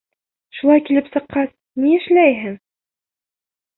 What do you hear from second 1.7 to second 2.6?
ни эшләйһең?